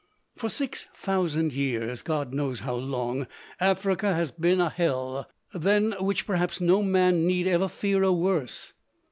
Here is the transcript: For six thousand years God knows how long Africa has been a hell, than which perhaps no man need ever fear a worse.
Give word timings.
For 0.35 0.49
six 0.49 0.87
thousand 0.95 1.53
years 1.53 2.01
God 2.01 2.33
knows 2.33 2.61
how 2.61 2.73
long 2.73 3.27
Africa 3.59 4.15
has 4.15 4.31
been 4.31 4.59
a 4.59 4.71
hell, 4.71 5.29
than 5.53 5.91
which 5.99 6.25
perhaps 6.25 6.59
no 6.59 6.81
man 6.81 7.27
need 7.27 7.45
ever 7.45 7.67
fear 7.67 8.01
a 8.01 8.11
worse. 8.11 8.73